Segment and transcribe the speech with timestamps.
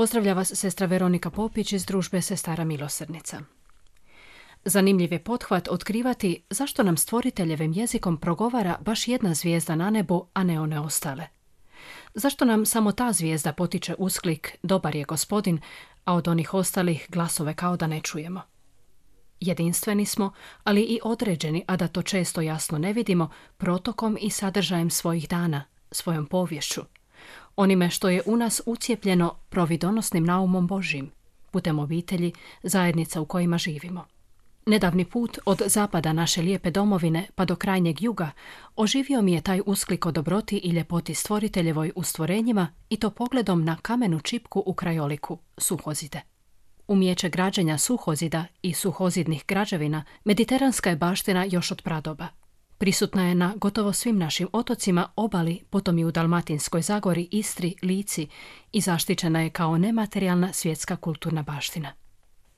[0.00, 3.40] Pozdravlja vas sestra Veronika Popić iz družbe Sestara Milosrdnica.
[4.64, 10.44] Zanimljiv je pothvat otkrivati zašto nam stvoriteljevim jezikom progovara baš jedna zvijezda na nebu, a
[10.44, 11.26] ne one ostale.
[12.14, 15.60] Zašto nam samo ta zvijezda potiče usklik dobar je gospodin,
[16.04, 18.42] a od onih ostalih glasove kao da ne čujemo.
[19.40, 20.32] Jedinstveni smo,
[20.64, 25.64] ali i određeni, a da to često jasno ne vidimo, protokom i sadržajem svojih dana,
[25.90, 26.80] svojom povješću,
[27.56, 31.10] onime što je u nas ucijepljeno providonosnim naumom Božim,
[31.50, 32.32] putem obitelji,
[32.62, 34.04] zajednica u kojima živimo.
[34.66, 38.30] Nedavni put od zapada naše lijepe domovine pa do krajnjeg juga
[38.76, 43.64] oživio mi je taj usklik o dobroti i ljepoti stvoriteljevoj u stvorenjima i to pogledom
[43.64, 46.20] na kamenu čipku u krajoliku, suhozide.
[46.88, 52.28] Umijeće građenja suhozida i suhozidnih građevina mediteranska je baština još od pradoba–
[52.80, 58.28] Prisutna je na gotovo svim našim otocima, obali, potom i u Dalmatinskoj Zagori, Istri, Lici
[58.72, 61.92] i zaštićena je kao nematerijalna svjetska kulturna baština.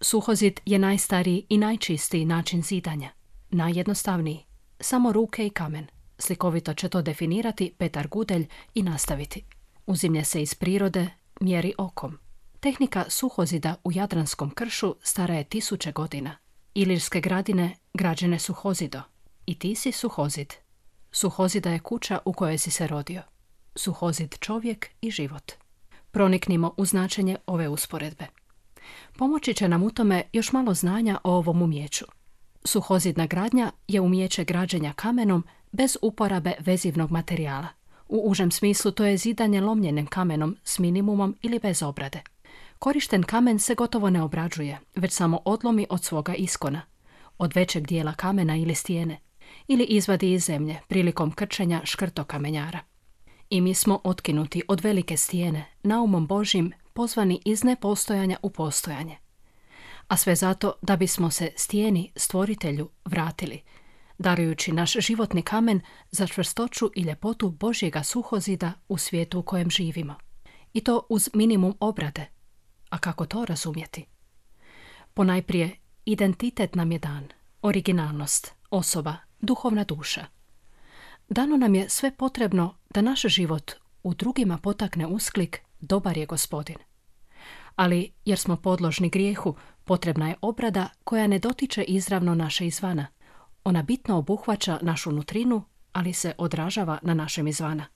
[0.00, 3.10] Suhozid je najstariji i najčistiji način zidanja.
[3.50, 4.44] Najjednostavniji.
[4.80, 5.86] Samo ruke i kamen.
[6.18, 9.44] Slikovito će to definirati Petar Gudelj i nastaviti.
[9.86, 11.08] Uzimlje se iz prirode,
[11.40, 12.18] mjeri okom.
[12.60, 16.36] Tehnika suhozida u Jadranskom kršu stara je tisuće godina.
[16.74, 19.02] Ilirske gradine građene suhozido,
[19.46, 20.54] i ti si suhozid.
[21.12, 23.22] Suhozida je kuća u kojoj si se rodio.
[23.74, 25.52] Suhozid čovjek i život.
[26.10, 28.26] Proniknimo u značenje ove usporedbe.
[29.18, 32.04] Pomoći će nam u tome još malo znanja o ovom umjeću.
[32.64, 37.68] Suhozidna gradnja je umjeće građenja kamenom bez uporabe vezivnog materijala.
[38.08, 42.20] U užem smislu to je zidanje lomljenim kamenom s minimumom ili bez obrade.
[42.78, 46.82] Korišten kamen se gotovo ne obrađuje, već samo odlomi od svoga iskona,
[47.38, 49.18] od većeg dijela kamena ili stijene
[49.68, 52.78] ili izvadi iz zemlje prilikom krčenja škrtokamenjara.
[53.50, 59.16] I mi smo otkinuti od velike stijene, naumom Božim pozvani iz nepostojanja u postojanje.
[60.08, 63.62] A sve zato da bismo se stijeni stvoritelju vratili,
[64.18, 65.80] darujući naš životni kamen
[66.10, 70.14] za čvrstoću i ljepotu Božjega suhozida u svijetu u kojem živimo.
[70.72, 72.26] I to uz minimum obrade.
[72.90, 74.06] A kako to razumjeti?
[75.14, 77.28] Ponajprije, identitet nam je dan,
[77.62, 80.24] originalnost, osoba, duhovna duša.
[81.28, 86.76] Dano nam je sve potrebno da naš život u drugima potakne usklik dobar je gospodin.
[87.76, 93.06] Ali jer smo podložni grijehu, potrebna je obrada koja ne dotiče izravno naše izvana.
[93.64, 95.62] Ona bitno obuhvaća našu nutrinu,
[95.92, 97.86] ali se odražava na našem izvana.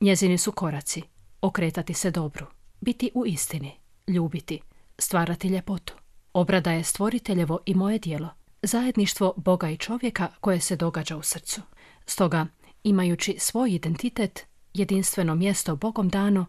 [0.00, 1.02] Njezini su koraci,
[1.40, 2.46] okretati se dobru,
[2.80, 3.72] biti u istini,
[4.06, 4.60] ljubiti,
[4.98, 5.94] stvarati ljepotu.
[6.32, 8.28] Obrada je stvoriteljevo i moje dijelo–
[8.66, 11.60] zajedništvo Boga i čovjeka koje se događa u srcu.
[12.06, 12.46] Stoga,
[12.84, 16.46] imajući svoj identitet, jedinstveno mjesto Bogom dano,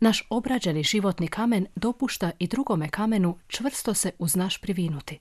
[0.00, 5.18] naš obrađeni životni kamen dopušta i drugome kamenu čvrsto se uz naš privinuti.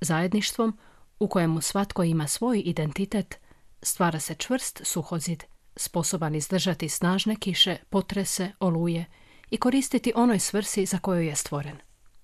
[0.00, 0.78] Zajedništvom,
[1.18, 3.38] u kojemu svatko ima svoj identitet,
[3.82, 5.44] stvara se čvrst suhozid,
[5.76, 9.04] sposoban izdržati snažne kiše, potrese, oluje
[9.50, 11.76] i koristiti onoj svrsi za koju je stvoren.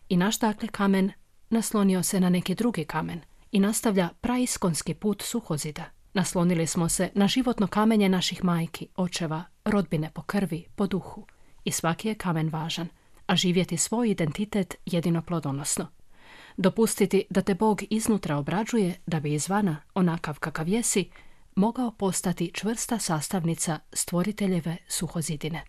[0.09, 1.13] I naš dakle kamen
[1.51, 3.21] naslonio se na neki drugi kamen–
[3.55, 5.85] i nastavlja praiskonski put suhozida.
[6.15, 11.27] Naslonili smo se na životno kamenje naših majki, očeva, rodbine po krvi, po duhu.
[11.65, 12.89] I svaki je kamen važan,
[13.27, 15.87] a živjeti svoj identitet jedino plodonosno.
[16.57, 21.11] Dopustiti da te Bog iznutra obrađuje, da bi izvana, onakav kakav jesi,
[21.55, 25.65] mogao postati čvrsta sastavnica stvoriteljeve suhozidine.